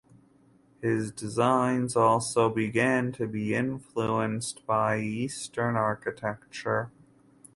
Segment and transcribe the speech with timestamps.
[0.81, 6.89] His designs also began to be influenced by Eastern architecture.